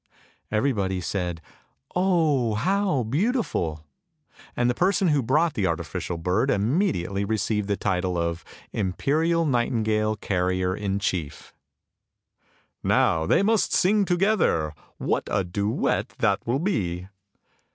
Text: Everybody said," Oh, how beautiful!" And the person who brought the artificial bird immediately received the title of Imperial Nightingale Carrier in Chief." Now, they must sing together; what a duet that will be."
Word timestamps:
Everybody 0.49 0.99
said," 0.99 1.41
Oh, 1.95 2.55
how 2.55 3.03
beautiful!" 3.03 3.85
And 4.57 4.67
the 4.67 4.73
person 4.73 5.09
who 5.09 5.21
brought 5.21 5.53
the 5.53 5.67
artificial 5.67 6.17
bird 6.17 6.49
immediately 6.49 7.23
received 7.23 7.67
the 7.67 7.77
title 7.77 8.17
of 8.17 8.43
Imperial 8.73 9.45
Nightingale 9.45 10.15
Carrier 10.15 10.75
in 10.75 10.97
Chief." 10.97 11.53
Now, 12.83 13.27
they 13.27 13.43
must 13.43 13.73
sing 13.73 14.03
together; 14.05 14.73
what 14.97 15.25
a 15.31 15.43
duet 15.43 16.09
that 16.17 16.47
will 16.47 16.57
be." 16.57 17.07